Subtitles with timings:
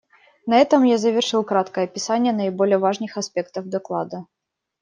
[0.47, 4.25] На этом я завершил краткое описание наиболее важных аспектов доклада.